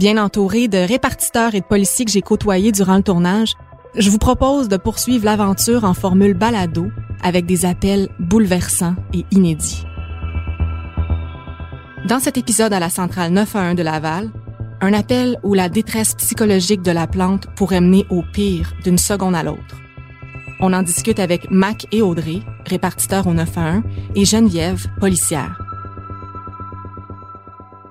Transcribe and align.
Bien 0.00 0.16
entouré 0.16 0.66
de 0.66 0.78
répartiteurs 0.78 1.54
et 1.54 1.60
de 1.60 1.66
policiers 1.66 2.06
que 2.06 2.10
j'ai 2.10 2.22
côtoyés 2.22 2.72
durant 2.72 2.96
le 2.96 3.02
tournage, 3.02 3.52
je 3.94 4.08
vous 4.08 4.16
propose 4.16 4.66
de 4.66 4.78
poursuivre 4.78 5.26
l'aventure 5.26 5.84
en 5.84 5.92
formule 5.92 6.32
balado 6.32 6.86
avec 7.22 7.44
des 7.44 7.66
appels 7.66 8.08
bouleversants 8.18 8.94
et 9.12 9.26
inédits. 9.30 9.84
Dans 12.08 12.18
cet 12.18 12.38
épisode 12.38 12.72
à 12.72 12.80
la 12.80 12.88
centrale 12.88 13.30
911 13.32 13.76
de 13.76 13.82
Laval, 13.82 14.30
un 14.80 14.94
appel 14.94 15.36
où 15.42 15.52
la 15.52 15.68
détresse 15.68 16.14
psychologique 16.14 16.80
de 16.80 16.92
la 16.92 17.06
plante 17.06 17.48
pourrait 17.54 17.82
mener 17.82 18.06
au 18.08 18.22
pire 18.22 18.72
d'une 18.82 18.96
seconde 18.96 19.34
à 19.34 19.42
l'autre. 19.42 19.76
On 20.60 20.72
en 20.72 20.82
discute 20.82 21.20
avec 21.20 21.50
Mac 21.50 21.86
et 21.92 22.00
Audrey, 22.00 22.40
répartiteurs 22.64 23.26
au 23.26 23.34
911, 23.34 23.82
et 24.14 24.24
Geneviève, 24.24 24.86
policière. 24.98 25.69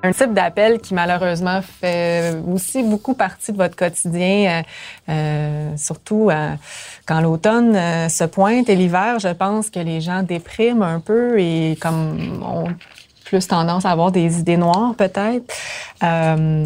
Un 0.02 0.14
type 0.14 0.33
d'appel 0.33 0.80
qui 0.80 0.94
malheureusement 0.94 1.61
fait 1.61 2.38
aussi 2.47 2.83
beaucoup 2.83 3.14
partie 3.14 3.52
de 3.52 3.58
votre 3.58 3.75
quotidien, 3.75 4.64
euh, 5.09 5.11
euh 5.11 5.78
surtout 5.78 6.30
euh, 6.30 6.53
quand 7.06 7.19
l'automne 7.19 7.75
euh, 7.75 8.08
se 8.08 8.23
pointe 8.23 8.69
et 8.69 8.75
l'hiver, 8.75 9.19
je 9.19 9.28
pense 9.28 9.69
que 9.69 9.80
les 9.80 10.00
gens 10.00 10.23
dépriment 10.23 10.83
un 10.83 11.02
peu 11.02 11.38
et 11.39 11.78
comme 11.81 12.41
on 12.44 12.67
plus 13.30 13.47
tendance 13.47 13.86
à 13.86 13.91
avoir 13.91 14.11
des 14.11 14.39
idées 14.39 14.58
noires, 14.58 14.95
peut-être. 14.95 15.53
Euh, 16.03 16.66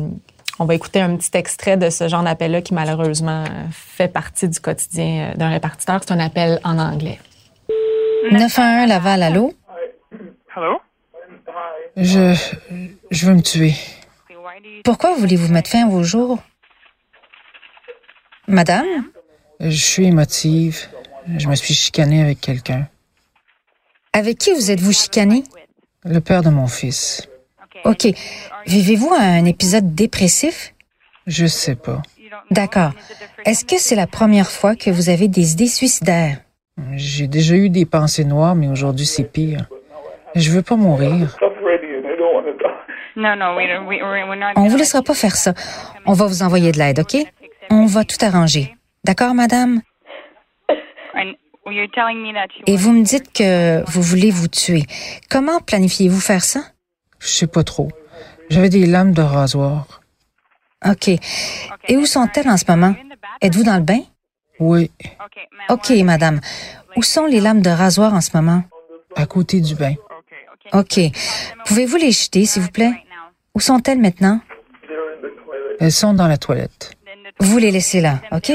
on 0.59 0.65
va 0.65 0.75
écouter 0.75 1.01
un 1.01 1.17
petit 1.17 1.35
extrait 1.37 1.75
de 1.75 1.89
ce 1.89 2.07
genre 2.07 2.23
d'appel-là 2.23 2.61
qui, 2.61 2.73
malheureusement, 2.73 3.43
fait 3.71 4.07
partie 4.07 4.47
du 4.47 4.59
quotidien 4.59 5.33
d'un 5.35 5.49
répartiteur. 5.49 5.99
C'est 6.01 6.13
un 6.13 6.19
appel 6.19 6.59
en 6.63 6.79
anglais. 6.79 7.19
911 8.31 8.87
Laval, 8.87 9.23
allô? 9.23 9.53
Hello? 10.55 10.77
Je, 11.95 12.33
je 13.11 13.25
veux 13.25 13.33
me 13.33 13.41
tuer. 13.41 13.73
Pourquoi 14.83 15.15
voulez-vous 15.15 15.51
mettre 15.51 15.69
fin 15.69 15.85
à 15.85 15.89
vos 15.89 16.03
jours? 16.03 16.39
Madame? 18.47 18.85
Je 19.59 19.69
suis 19.69 20.05
émotive. 20.05 20.87
Je 21.37 21.47
me 21.47 21.55
suis 21.55 21.73
chicanée 21.73 22.21
avec 22.21 22.41
quelqu'un. 22.41 22.87
Avec 24.11 24.37
qui 24.37 24.53
vous 24.53 24.71
êtes-vous 24.71 24.91
chicané? 24.91 25.43
Le 26.03 26.19
père 26.19 26.41
de 26.41 26.49
mon 26.49 26.67
fils. 26.67 27.27
OK. 27.85 28.07
Vivez-vous 28.65 29.13
un 29.13 29.45
épisode 29.45 29.95
dépressif? 29.95 30.73
Je 31.27 31.45
sais 31.45 31.75
pas. 31.75 32.01
D'accord. 32.51 32.91
Est-ce 33.45 33.65
que 33.65 33.77
c'est 33.77 33.95
la 33.95 34.07
première 34.07 34.49
fois 34.49 34.75
que 34.75 34.89
vous 34.89 35.09
avez 35.09 35.27
des 35.27 35.53
idées 35.53 35.67
suicidaires? 35.67 36.39
J'ai 36.93 37.27
déjà 37.27 37.55
eu 37.55 37.69
des 37.69 37.85
pensées 37.85 38.25
noires, 38.25 38.55
mais 38.55 38.67
aujourd'hui 38.67 39.05
c'est 39.05 39.23
pire. 39.23 39.67
Je 40.35 40.49
veux 40.49 40.63
pas 40.63 40.75
mourir. 40.75 41.37
On 43.15 44.67
vous 44.67 44.77
laissera 44.77 45.01
pas 45.01 45.13
faire 45.13 45.35
ça. 45.35 45.53
On 46.05 46.13
va 46.13 46.25
vous 46.25 46.41
envoyer 46.43 46.71
de 46.71 46.77
l'aide, 46.77 46.99
OK? 46.99 47.17
On 47.69 47.85
va 47.85 48.03
tout 48.03 48.17
arranger. 48.21 48.75
D'accord, 49.03 49.33
madame? 49.33 49.81
Et 52.67 52.77
vous 52.77 52.91
me 52.91 53.03
dites 53.03 53.31
que 53.31 53.83
vous 53.89 54.01
voulez 54.01 54.31
vous 54.31 54.47
tuer. 54.47 54.83
Comment 55.29 55.59
planifiez-vous 55.59 56.19
faire 56.19 56.43
ça? 56.43 56.61
Je 57.19 57.27
sais 57.27 57.47
pas 57.47 57.63
trop. 57.63 57.89
J'avais 58.49 58.69
des 58.69 58.85
lames 58.85 59.13
de 59.13 59.21
rasoir. 59.21 60.01
OK. 60.85 61.07
Et 61.07 61.97
où 61.97 62.05
sont-elles 62.05 62.49
en 62.49 62.57
ce 62.57 62.65
moment? 62.67 62.93
Êtes-vous 63.41 63.63
dans 63.63 63.77
le 63.77 63.83
bain? 63.83 64.01
Oui. 64.59 64.91
OK, 65.69 65.91
madame. 66.03 66.41
Où 66.95 67.03
sont 67.03 67.25
les 67.25 67.39
lames 67.39 67.61
de 67.61 67.69
rasoir 67.69 68.13
en 68.13 68.21
ce 68.21 68.35
moment? 68.35 68.63
À 69.15 69.25
côté 69.25 69.61
du 69.61 69.75
bain. 69.75 69.93
OK. 70.71 70.99
Pouvez-vous 71.65 71.97
les 71.97 72.11
jeter, 72.11 72.45
s'il 72.45 72.61
vous 72.61 72.71
plaît? 72.71 72.93
Où 73.53 73.59
sont-elles 73.59 73.99
maintenant? 73.99 74.39
Elles 75.79 75.91
sont 75.91 76.13
dans 76.13 76.27
la 76.27 76.37
toilette. 76.37 76.95
Vous 77.39 77.57
les 77.57 77.71
laissez 77.71 77.99
là, 77.99 78.21
OK? 78.31 78.51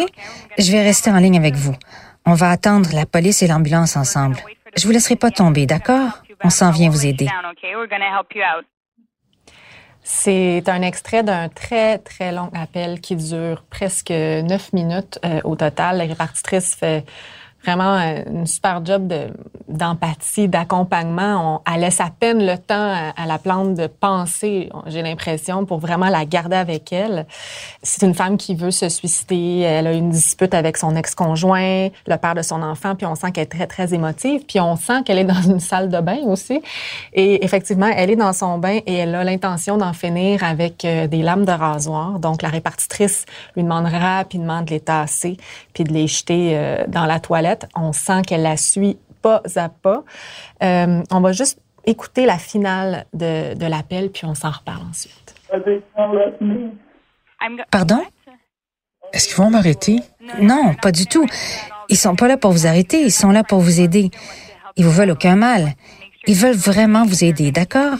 Je 0.59 0.73
vais 0.73 0.83
rester 0.83 1.11
en 1.11 1.19
ligne 1.19 1.37
avec 1.37 1.55
vous. 1.55 1.75
On 2.25 2.35
va 2.35 2.51
attendre 2.51 2.91
la 2.95 3.07
police 3.07 3.43
et 3.43 3.47
l'ambulance 3.47 3.97
ensemble. 3.97 4.37
Je 4.77 4.87
vous 4.87 4.93
laisserai 4.93 5.17
pas 5.17 5.31
tomber, 5.31 5.67
d'accord? 5.67 6.23
On 6.43 6.51
s'en 6.51 6.71
vient 6.71 6.91
vous 6.91 7.07
aider. 7.07 7.29
C'est 10.03 10.69
un 10.69 10.83
extrait 10.83 11.23
d'un 11.23 11.49
très, 11.51 11.99
très 11.99 12.33
long 12.33 12.51
appel 12.55 13.01
qui 13.01 13.15
dure 13.17 13.65
presque 13.69 14.11
neuf 14.11 14.73
minutes 14.73 15.19
euh, 15.25 15.41
au 15.45 15.55
total. 15.55 15.99
La 15.99 16.05
répartitrice 16.05 16.75
fait 16.75 17.05
vraiment 17.69 17.99
euh, 17.99 18.23
une 18.31 18.47
super 18.47 18.85
job 18.85 19.13
d'empathie, 19.69 20.49
d'accompagnement. 20.49 21.63
Elle 21.71 21.83
laisse 21.83 22.01
à 22.01 22.11
peine 22.11 22.45
le 22.45 22.57
temps 22.57 23.13
à, 23.17 23.27
la 23.27 23.39
plante 23.39 23.75
de 23.75 23.87
penser, 23.87 24.71
j'ai 24.87 25.03
l'impression, 25.03 25.67
pour 25.67 25.79
vraiment 25.79 26.09
la 26.09 26.25
garder 26.25 26.57
avec 26.57 26.93
elle. 26.93 27.27
C'est 27.83 28.07
une 28.07 28.15
femme 28.15 28.39
qui 28.39 28.55
veut 28.55 28.71
se 28.71 28.89
suicider. 28.89 29.61
Elle 29.61 29.87
a 29.87 29.93
une 29.93 30.11
dispute 30.11 30.55
avec 30.55 30.79
son 30.79 30.97
ex-conjoint, 30.97 31.89
le 32.07 32.17
père 32.17 32.35
de 32.35 32.43
son 32.43 32.63
enfant, 32.63 32.95
puis 32.95 33.07
on 33.07 33.15
sent 33.15 33.33
qu'elle 33.33 33.45
est 33.45 33.47
très, 33.47 33.67
très 33.67 33.93
émotive. 33.93 34.45
Puis 34.47 34.61
on 34.61 34.77
sent 34.77 35.03
qu'elle 35.05 35.19
est 35.19 35.25
dans 35.25 35.43
une 35.43 35.61
salle 35.61 35.91
de 35.91 36.01
bain 36.01 36.21
aussi. 36.27 36.63
Et 37.13 37.45
effectivement, 37.45 37.91
elle 37.95 38.11
est 38.11 38.17
dans 38.17 38.33
son 38.33 38.59
bain 38.59 38.79
et 38.87 38.95
elle 38.95 39.15
a 39.15 39.25
l'intention 39.25 39.77
d'en 39.77 39.93
finir 39.93 40.43
avec 40.43 40.85
euh, 40.85 41.07
des 41.07 41.23
lames 41.23 41.45
de 41.45 41.53
rasoir. 41.53 42.19
Donc, 42.19 42.43
la 42.43 42.49
répartitrice 42.49 43.27
lui 43.55 43.63
demande 43.63 43.87
rapidement 43.87 44.63
de 44.63 44.71
les 44.71 44.81
tasser 44.81 45.37
puis 45.75 45.85
de 45.85 45.93
les 45.93 46.07
jeter 46.07 46.53
euh, 46.55 46.85
dans 46.89 47.05
la 47.05 47.21
toilette 47.21 47.58
on 47.75 47.93
sent 47.93 48.23
qu'elle 48.27 48.43
la 48.43 48.57
suit 48.57 48.99
pas 49.23 49.43
à 49.57 49.69
pas. 49.69 50.05
Euh, 50.63 51.03
on 51.11 51.21
va 51.21 51.33
juste 51.33 51.61
écouter 51.85 52.27
la 52.27 52.39
finale 52.39 53.07
de, 53.15 53.67
l'appel, 53.67 54.11
puis 54.11 54.25
on 54.27 54.35
s'en 54.35 54.51
reparle 54.51 54.83
ensuite. 54.91 55.35
Pardon? 57.71 58.03
Est-ce 59.13 59.29
qu'ils 59.29 59.37
vont 59.37 59.51
m'arrêter? 59.51 60.01
Non, 60.41 60.75
pas 60.75 60.93
du 60.93 61.07
tout. 61.07 61.27
Ils 61.89 61.97
sont 61.97 62.15
pas 62.15 62.29
là 62.29 62.37
pour 62.37 62.53
vous 62.53 62.67
arrêter, 62.67 63.01
ils 63.01 63.13
sont 63.13 63.31
là 63.31 63.43
pour 63.43 63.61
vous 63.61 63.81
aider. 63.81 64.11
Ils 64.77 64.85
vous 64.85 64.91
veulent 64.91 65.13
aucun 65.13 65.37
mal. 65.37 65.75
Ils 66.27 66.37
veulent 66.37 66.57
vraiment 66.57 67.07
vous 67.07 67.25
aider, 67.25 67.51
d'accord? 67.51 67.99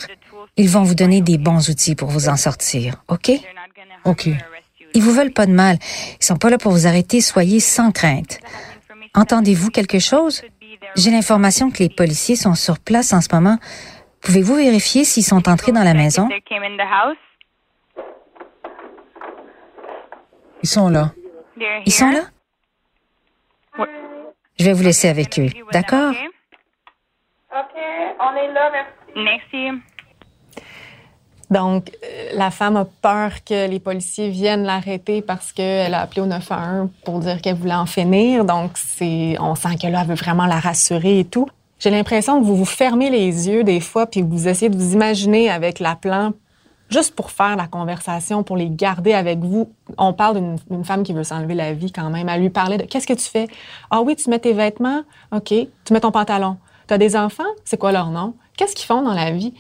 Ils 0.57 0.69
vont 0.69 0.83
vous 0.83 0.95
donner 0.95 1.23
des 1.23 1.39
bons 1.39 1.71
outils 1.71 1.95
pour 1.95 2.11
vous 2.11 2.29
en 2.29 2.37
sortir, 2.37 3.03
OK? 3.09 3.31
OK. 4.05 4.29
Ils 4.95 5.03
vous 5.03 5.13
veulent 5.13 5.33
pas 5.33 5.47
de 5.47 5.53
mal. 5.53 5.79
Ils 6.21 6.25
sont 6.25 6.37
pas 6.37 6.51
là 6.51 6.59
pour 6.59 6.73
vous 6.73 6.87
arrêter, 6.87 7.21
soyez 7.21 7.61
sans 7.61 7.91
crainte. 7.91 8.41
Entendez-vous 9.19 9.71
quelque 9.71 9.99
chose? 9.99 10.45
J'ai 10.95 11.11
l'information 11.11 11.73
que 11.73 11.79
les 11.81 11.89
policiers 11.89 12.37
sont 12.37 12.55
sur 12.55 12.79
place 12.79 13.13
en 13.13 13.21
ce 13.21 13.35
moment. 13.35 13.59
Pouvez-vous 14.21 14.55
vérifier 14.55 15.03
s'ils 15.03 15.25
sont 15.25 15.49
entrés 15.49 15.73
dans 15.73 15.83
la 15.83 15.93
maison? 15.93 16.29
Ils 20.63 20.69
sont 20.69 20.89
là. 20.89 21.11
Ils 21.85 21.93
sont 21.93 22.11
là? 22.11 22.27
Je 24.57 24.65
vais 24.65 24.73
vous 24.73 24.85
laisser 24.85 25.09
avec 25.09 25.37
eux. 25.41 25.49
D'accord? 25.73 26.15
OK, 27.51 27.75
on 28.21 28.37
est 28.37 28.53
là, 28.53 28.71
merci. 28.71 28.93
Merci. 29.17 29.83
Donc, 31.51 31.91
euh, 32.05 32.31
la 32.35 32.51
femme 32.51 32.77
a 32.77 32.85
peur 32.85 33.43
que 33.45 33.69
les 33.69 33.81
policiers 33.81 34.29
viennent 34.29 34.65
l'arrêter 34.65 35.23
parce 35.23 35.53
qu'elle 35.53 35.95
a 35.95 36.03
appelé 36.03 36.21
au 36.21 36.27
911 36.27 36.91
pour 37.05 37.19
dire 37.21 37.41
qu'elle 37.41 37.57
voulait 37.57 37.75
en 37.75 37.87
finir. 37.87 38.45
Donc, 38.45 38.73
c'est, 38.77 39.37
on 39.41 39.55
sent 39.55 39.77
que 39.81 39.87
là, 39.87 40.03
elle 40.03 40.09
veut 40.09 40.15
vraiment 40.15 40.47
la 40.47 40.61
rassurer 40.61 41.21
et 41.21 41.25
tout. 41.25 41.49
J'ai 41.79 41.91
l'impression 41.91 42.41
que 42.41 42.45
vous 42.45 42.57
vous 42.57 42.65
fermez 42.65 43.09
les 43.09 43.49
yeux 43.49 43.65
des 43.65 43.81
fois 43.81 44.07
puis 44.07 44.23
vous 44.23 44.49
essayez 44.49 44.69
de 44.69 44.77
vous 44.77 44.93
imaginer 44.95 45.49
avec 45.49 45.79
la 45.79 45.95
plante 45.95 46.35
juste 46.91 47.15
pour 47.15 47.31
faire 47.31 47.57
la 47.57 47.67
conversation, 47.67 48.43
pour 48.43 48.57
les 48.57 48.71
garder 48.71 49.13
avec 49.13 49.39
vous. 49.39 49.71
On 49.97 50.13
parle 50.13 50.41
d'une 50.71 50.85
femme 50.85 51.03
qui 51.03 51.13
veut 51.13 51.25
s'enlever 51.25 51.55
la 51.55 51.73
vie 51.73 51.93
quand 51.93 52.11
même. 52.11 52.29
À 52.29 52.39
lui 52.39 52.51
parler 52.51 52.79
de 52.79 52.85
qu'est-ce 52.85 53.07
que 53.07 53.13
tu 53.13 53.29
fais? 53.29 53.47
Ah 53.91 54.01
oui, 54.01 54.17
tu 54.17 54.31
mets 54.31 54.39
tes 54.39 54.53
vêtements? 54.53 55.03
OK. 55.33 55.49
Tu 55.49 55.93
mets 55.93 56.01
ton 56.01 56.11
pantalon. 56.11 56.57
Tu 56.87 56.95
as 56.95 56.99
des 56.99 57.17
enfants? 57.17 57.45
C'est 57.65 57.77
quoi 57.77 57.93
leur 57.93 58.11
nom? 58.11 58.35
Qu'est-ce 58.57 58.75
qu'ils 58.75 58.87
font 58.87 59.03
dans 59.03 59.15
la 59.15 59.31
vie? 59.31 59.55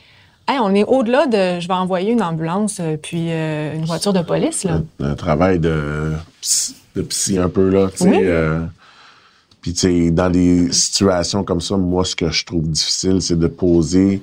Hey, 0.51 0.59
on 0.61 0.75
est 0.75 0.85
au-delà 0.85 1.27
de 1.27 1.61
je 1.61 1.69
vais 1.69 1.75
envoyer 1.75 2.13
une 2.13 2.23
ambulance 2.23 2.79
euh, 2.81 2.97
puis 2.97 3.31
euh, 3.31 3.75
une 3.75 3.85
voiture 3.85 4.15
de 4.15 4.23
police. 4.23 4.65
Là. 4.65 4.81
Un, 4.99 5.15
travail 5.15 5.59
de 5.59 6.15
psy, 6.41 6.75
de 6.97 7.03
psy 7.03 7.39
un 7.39 7.51
peu, 7.51 7.69
là. 7.69 7.91
Sais, 7.95 8.09
euh, 8.25 8.61
puis, 9.61 9.75
tu 9.75 9.81
sais, 9.81 10.11
dans 10.11 10.31
des 10.31 10.73
situations 10.73 11.45
comme 11.45 11.61
ça, 11.61 11.77
moi, 11.77 12.03
ce 12.03 12.17
que 12.17 12.31
je 12.31 12.47
trouve 12.47 12.67
difficile, 12.67 13.21
c'est 13.21 13.39
de 13.39 13.47
poser 13.47 14.23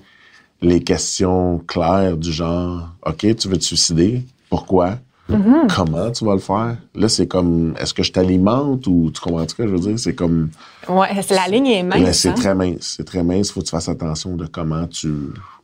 les 0.64 0.82
questions 0.82 1.62
claires 1.68 2.18
du 2.18 2.32
genre 2.32 2.90
OK, 3.06 3.36
tu 3.36 3.48
veux 3.48 3.58
te 3.58 3.64
suicider? 3.64 4.24
Pourquoi? 4.50 4.98
Mm-hmm. 5.30 5.76
Comment 5.76 6.12
tu 6.12 6.24
vas 6.24 6.34
le 6.34 6.40
faire? 6.40 6.76
Là, 6.94 7.10
c'est 7.10 7.28
comme 7.28 7.74
est-ce 7.80 7.94
que 7.94 8.04
je 8.04 8.12
t'alimente 8.12 8.86
ou 8.86 9.10
tu 9.12 9.20
comprends 9.20 9.48
ce 9.48 9.56
que 9.56 9.66
je 9.66 9.72
veux 9.72 9.80
dire? 9.80 9.98
C'est 9.98 10.14
comme. 10.14 10.50
Ouais, 10.88 11.10
la 11.32 11.48
ligne 11.48 11.68
est 11.68 11.84
mince. 11.84 12.20
C'est 12.20 12.30
hein? 12.30 12.34
très 12.34 12.54
mince. 12.54 12.96
C'est 12.98 13.06
très 13.06 13.24
mince. 13.24 13.50
Il 13.50 13.54
faut 13.54 13.62
que 13.62 13.66
tu 13.66 13.72
fasses 13.72 13.90
attention 13.90 14.36
de 14.36 14.46
comment 14.46 14.86
tu 14.86 15.10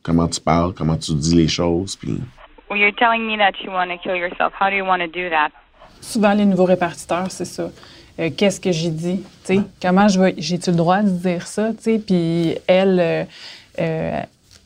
comment 0.02 0.26
tu 0.26 0.40
parles, 0.40 0.72
comment 0.74 0.96
tu 0.96 1.12
dis 1.14 1.34
les 1.34 1.48
choses. 1.48 1.96
Puis... 1.96 2.18
Well, 2.68 2.80
you're 2.80 2.94
telling 2.96 3.26
me 3.26 3.36
that 3.38 3.52
you 3.64 3.70
want 3.70 3.88
to 3.88 3.98
kill 4.02 4.16
yourself. 4.16 4.52
How 4.58 4.70
do 4.70 4.76
you 4.76 4.84
want 4.84 4.98
to 4.98 5.06
do 5.06 5.30
that? 5.30 5.50
Souvent, 6.00 6.34
les 6.34 6.44
nouveaux 6.44 6.64
répartiteurs, 6.64 7.30
c'est 7.30 7.44
ça. 7.44 7.70
Euh, 8.18 8.30
qu'est-ce 8.36 8.60
que 8.60 8.72
j'ai 8.72 8.90
dit? 8.90 9.22
sais, 9.44 9.60
comment 9.80 10.08
je 10.08 10.20
vais. 10.20 10.34
J'ai-tu 10.36 10.70
le 10.70 10.76
droit 10.76 11.02
de 11.02 11.10
dire 11.10 11.46
ça? 11.46 11.70
Puis 11.84 12.56
elle. 12.66 12.98
Euh, 13.00 13.24
euh, 13.78 14.20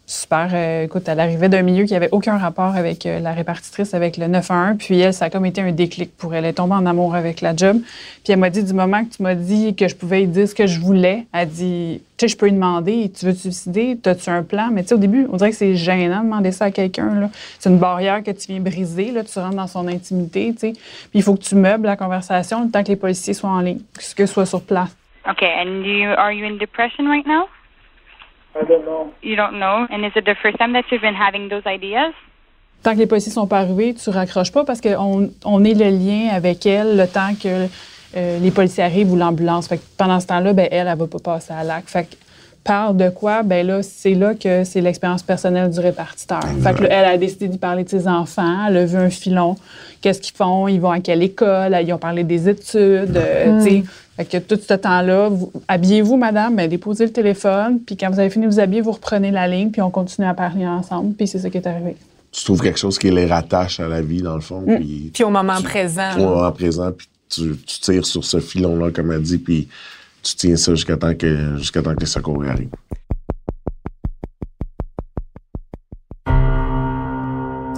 super. 0.07 0.51
Euh, 0.53 0.85
écoute, 0.85 1.09
elle 1.09 1.19
arrivait 1.19 1.49
d'un 1.49 1.63
milieu 1.63 1.85
qui 1.85 1.95
avait 1.95 2.09
aucun 2.13 2.39
rapport 2.39 2.77
avec 2.77 3.05
euh, 3.07 3.19
la 3.19 3.33
répartitrice, 3.33 3.93
avec 3.93 4.17
le 4.17 4.29
911. 4.29 4.79
Puis 4.79 5.01
elle, 5.01 5.13
ça 5.13 5.27
a 5.27 5.31
comme 5.31 5.45
été 5.45 5.61
un 5.61 5.73
déclic 5.73 6.17
pour 6.17 6.33
elle. 6.35 6.45
Elle 6.45 6.51
est 6.51 6.55
tombée 6.55 6.75
en 6.75 6.87
amour 6.87 7.17
avec 7.17 7.41
la 7.41 7.57
job. 7.57 7.79
Puis 8.23 8.33
elle 8.33 8.39
m'a 8.39 8.51
dit, 8.51 8.63
du 8.63 8.73
moment 8.73 9.05
que 9.05 9.17
tu 9.17 9.23
m'as 9.23 9.35
dit 9.35 9.75
que 9.75 9.89
je 9.89 9.97
pouvais 9.97 10.25
dire 10.27 10.49
ce 10.49 10.55
que 10.55 10.67
je 10.67 10.79
voulais, 10.79 11.27
elle 11.33 11.49
dit, 11.49 12.01
tu 12.17 12.27
sais, 12.27 12.29
je 12.29 12.37
peux 12.37 12.47
lui 12.47 12.53
demander, 12.53 13.11
tu 13.11 13.27
veux 13.27 13.35
te 13.35 13.39
suicider? 13.39 13.99
As-tu 14.05 14.31
un 14.31 14.45
plan? 14.45 14.69
Mais 14.73 14.83
tu 14.83 14.91
sais, 14.91 14.95
au 14.95 14.99
début, 14.99 15.27
on 15.31 15.37
dirait 15.37 15.51
que 15.51 15.57
c'est 15.57 15.75
gênant 15.75 16.21
de 16.21 16.25
demander 16.25 16.53
ça 16.53 16.67
à 16.67 16.71
quelqu'un. 16.71 17.29
C'est 17.59 17.69
une 17.69 17.79
barrière 17.79 18.23
que 18.23 18.31
tu 18.31 18.53
viens 18.53 18.61
briser. 18.61 19.11
Là. 19.11 19.25
Tu 19.25 19.39
rentres 19.39 19.57
dans 19.57 19.67
son 19.67 19.89
intimité, 19.89 20.53
tu 20.53 20.61
sais. 20.61 20.73
Puis 20.73 21.11
il 21.15 21.23
faut 21.23 21.35
que 21.35 21.43
tu 21.43 21.57
meubles 21.57 21.87
la 21.87 21.97
conversation 21.97 22.65
le 22.65 22.71
temps 22.71 22.85
que 22.85 22.89
les 22.89 22.97
policiers 22.97 23.35
soient 23.35 23.51
en 23.51 23.61
ligne, 23.61 23.81
que 24.17 24.27
soit 24.27 24.47
sur 24.47 24.63
place. 24.63 24.97
OK. 25.29 25.43
And 25.43 25.85
you, 25.85 26.11
are 26.17 26.33
you 26.33 26.47
in 26.47 26.59
depression 26.59 27.09
right 27.09 27.27
now? 27.27 27.49
I 28.61 28.65
don't 28.65 28.85
know. 28.85 29.13
You 29.23 29.37
don't 29.37 29.59
know? 29.59 29.87
And 29.91 30.05
is 30.05 30.13
it 30.17 30.25
the 30.25 30.35
first 30.43 30.59
time 30.59 30.73
that 30.73 30.85
you've 30.91 31.03
been 31.03 31.15
having 31.15 31.49
those 31.49 31.67
ideas? 31.67 32.13
Tant 32.83 32.95
que 32.95 32.99
les 32.99 33.07
policiers 33.07 33.33
sont 33.33 33.47
pas 33.47 33.61
arrivés, 33.61 33.95
tu 33.95 34.11
raccroches 34.11 34.53
pas 34.53 34.65
parce 34.65 34.81
qu'on 34.81 35.31
on 35.45 35.65
est 35.65 35.75
le 35.75 35.91
lien 35.91 36.29
avec 36.33 36.67
elle 36.67 36.97
le 36.97 37.07
temps 37.07 37.35
que 37.35 37.67
euh, 38.17 38.39
les 38.39 38.51
policiers 38.51 38.85
arrivent 38.85 39.13
ou 39.13 39.17
l'ambulance. 39.17 39.69
Fait 39.69 39.79
que 39.79 39.83
pendant 39.99 40.21
ce 40.21 40.27
temps-là, 40.29 40.53
ben 40.53 40.69
elle, 40.71 40.87
elle 40.87 40.99
va 40.99 41.07
pas 41.07 41.19
passer 41.19 41.53
à 41.53 41.65
l'acte. 41.65 41.91
Fait 41.91 42.05
que 42.05 42.17
parle 42.65 42.97
de 42.97 43.09
quoi? 43.11 43.43
Ben 43.43 43.67
là, 43.67 43.83
c'est 43.83 44.15
là 44.15 44.35
que 44.35 44.65
c'est 44.65 44.81
l'expérience 44.81 45.23
personnelle 45.23 45.71
du 45.71 45.81
répartiteur. 45.81 46.43
Fait 46.63 46.75
que 46.75 46.85
elle 46.85 47.05
a 47.05 47.17
décidé 47.17 47.49
de 47.49 47.57
parler 47.57 47.85
de 47.85 47.89
ses 47.89 48.09
enfants. 48.09 48.67
Elle 48.69 48.77
a 48.77 48.85
vu 48.85 48.97
un 48.97 49.11
filon. 49.11 49.57
Qu'est-ce 50.01 50.21
qu'ils 50.21 50.37
font? 50.37 50.69
Ils 50.69 50.81
vont 50.81 50.91
à 50.91 51.01
quelle 51.01 51.23
école? 51.23 51.77
Ils 51.83 51.93
ont 51.93 51.99
parlé 51.99 52.25
des 52.25 52.49
études. 52.49 53.17
Euh, 53.17 53.61
mm. 53.61 53.85
Fait 54.17 54.25
que 54.25 54.39
tout 54.39 54.59
ce 54.61 54.75
temps-là, 54.75 55.31
habillez-vous, 55.69 56.17
madame, 56.17 56.55
mais 56.55 56.69
déposez 56.69 57.05
le 57.05 57.13
téléphone, 57.13 57.81
puis 57.81 57.99
quand 57.99 58.11
vous 58.11 58.19
avez 58.19 58.31
fini 58.31 58.47
de 58.47 58.51
vous 58.51 58.61
habiller, 58.61 58.81
vous 58.81 58.93
reprenez 58.93 59.31
la 59.31 59.47
ligne, 59.47 59.71
puis 59.71 59.83
on 59.83 59.91
continue 59.91 60.27
à 60.27 60.33
parler 60.33 60.67
ensemble, 60.67 61.15
puis 61.15 61.29
c'est 61.29 61.39
ça 61.39 61.51
qui 61.51 61.59
est 61.59 61.67
arrivé. 61.67 61.97
Tu 62.33 62.45
trouves 62.45 62.63
quelque 62.63 62.79
chose 62.79 62.99
qui 62.99 63.11
les 63.11 63.27
rattache 63.27 63.79
à 63.79 63.89
la 63.89 64.01
vie, 64.01 64.23
dans 64.23 64.35
le 64.35 64.41
fond. 64.41 64.63
Mm. 64.63 65.11
Puis, 65.13 65.25
au 65.25 65.29
moment 65.29 65.61
présent. 65.61 66.17
Au 66.17 66.35
moment 66.35 66.53
présent, 66.53 66.93
puis 66.93 67.09
tu, 67.29 67.57
tires 67.81 68.07
sur 68.07 68.25
ce 68.25 68.41
filon-là, 68.41 68.91
comme 68.91 69.13
elle 69.13 69.23
dit, 69.23 69.39
puis 69.39 69.69
tu 70.23 70.35
tiens 70.35 70.57
ça 70.57 70.75
jusqu'à 70.75 70.97
temps 70.97 71.15
que, 71.15 71.59
jusqu'à 71.59 71.83
temps 71.83 71.95
que 71.95 72.01
les 72.01 72.07
secours 72.07 72.43
arrivent. 72.45 72.71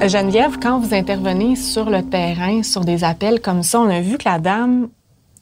Geneviève, 0.07 0.59
quand 0.63 0.79
vous 0.79 0.95
intervenez 0.95 1.57
sur 1.57 1.91
le 1.91 2.03
terrain, 2.09 2.63
sur 2.63 2.85
des 2.85 3.03
appels 3.03 3.41
comme 3.41 3.65
ça, 3.65 3.81
on 3.81 3.91
a 3.91 4.01
vu 4.01 4.17
que 4.17 4.29
la 4.29 4.39
dame 4.39 4.89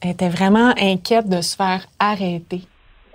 était 0.03 0.29
vraiment 0.29 0.73
inquiète 0.79 1.27
de 1.27 1.41
se 1.41 1.55
faire 1.55 1.85
arrêter. 1.99 2.61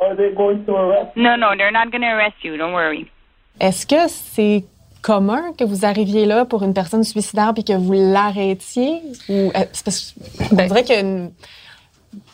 Are 0.01 0.17
they 0.17 0.33
going 0.35 0.65
to 0.65 0.77
arrest 0.77 1.17
No, 1.17 1.37
no, 1.37 1.55
they're 1.57 1.73
not 1.73 1.91
going 1.91 2.03
to 2.03 2.09
arrest 2.09 2.43
you. 2.43 2.57
Don't 2.57 2.73
worry. 2.73 3.09
Est-ce 3.61 3.87
que 3.87 4.09
c'est 4.09 4.65
commun 5.03 5.53
que 5.59 5.65
vous 5.65 5.85
arriviez 5.85 6.27
là 6.27 6.45
pour 6.45 6.63
une 6.63 6.75
personne 6.75 7.05
suicidaire 7.05 7.53
puis 7.55 7.65
que 7.65 7.75
vous 7.75 7.93
l'arrêtiez? 7.93 9.01
Ou, 9.29 9.33
euh, 9.33 9.51
parce 9.53 9.83
que, 10.13 10.55
ben, 10.55 10.67
dirait 10.69 10.85
que 10.85 11.29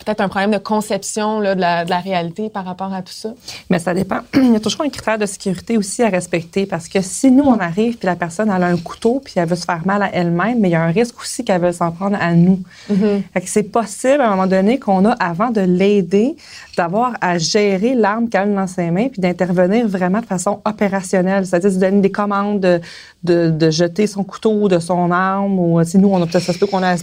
peut-être 0.04 0.20
un 0.20 0.28
problème 0.28 0.50
de 0.50 0.58
conception 0.58 1.40
là, 1.40 1.54
de, 1.54 1.60
la, 1.60 1.84
de, 1.84 1.90
la, 1.90 2.00
réalité 2.00 2.48
par 2.48 2.64
rapport 2.64 2.92
à 2.92 3.02
tout 3.02 3.12
ça? 3.12 3.30
Mais 3.70 3.78
ça 3.78 3.94
dépend. 3.94 4.20
Il 4.34 4.52
y 4.52 4.56
a 4.56 4.60
toujours 4.60 4.82
un 4.82 4.88
critère 4.88 5.18
de 5.18 5.26
sécurité 5.26 5.76
aussi 5.76 6.02
à 6.02 6.08
respecter 6.08 6.66
parce 6.66 6.88
que 6.88 7.00
si 7.00 7.30
nous, 7.30 7.44
on 7.44 7.58
arrive 7.58 7.96
puis 7.96 8.06
la 8.06 8.16
personne 8.16 8.50
elle 8.54 8.62
a 8.62 8.66
un 8.66 8.76
couteau 8.76 9.20
puis 9.24 9.34
elle 9.36 9.48
veut 9.48 9.56
se 9.56 9.64
faire 9.64 9.86
mal 9.86 10.02
à 10.02 10.10
elle-même, 10.12 10.60
mais 10.60 10.68
il 10.68 10.72
y 10.72 10.76
a 10.76 10.82
un 10.82 10.90
risque 10.90 11.20
aussi 11.20 11.44
qu'elle 11.44 11.60
veut 11.60 11.72
s'en 11.72 11.92
prendre 11.92 12.16
à 12.20 12.34
nous. 12.34 12.60
Mm-hmm. 12.90 13.22
c'est 13.44 13.64
possible 13.64 14.20
à 14.20 14.28
un 14.28 14.30
moment 14.30 14.46
donné 14.46 14.78
qu'on 14.78 15.04
a, 15.04 15.12
avant 15.12 15.50
de 15.50 15.60
l'aider, 15.60 16.36
d'avoir 16.76 17.14
à 17.20 17.38
gérer 17.38 17.94
l'arme 17.94 18.28
qu'elle 18.28 18.52
a 18.52 18.54
dans 18.54 18.66
ses 18.66 18.90
mains 18.90 19.08
puis 19.08 19.20
d'intervenir 19.20 19.86
vraiment 19.88 20.20
de 20.20 20.26
façon 20.26 20.60
opérationnelle, 20.64 21.46
c'est-à-dire 21.46 21.72
de 21.72 21.78
donner 21.78 22.00
des 22.00 22.10
commandes 22.10 22.60
de, 22.60 22.80
de, 23.24 23.50
de, 23.50 23.70
jeter 23.70 24.06
son 24.06 24.24
couteau 24.24 24.68
de 24.68 24.78
son 24.78 25.10
arme 25.10 25.58
ou 25.58 25.82
si 25.84 25.98
nous, 25.98 26.08
on 26.08 26.22
a 26.22 26.26
peut-être 26.26 26.44
ça 26.44 26.52
se 26.52 26.58
peut 26.58 26.66
qu'on 26.66 26.82
a 26.82 26.90
à 26.90 26.96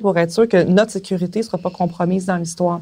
pour 0.00 0.16
être 0.18 0.32
sûr 0.32 0.48
que 0.48 0.62
notre 0.62 0.90
sécurité 0.90 1.40
ne 1.40 1.44
sera 1.44 1.58
pas 1.58 1.70
compromise 1.70 1.99
dans 2.06 2.36
l'histoire. 2.36 2.80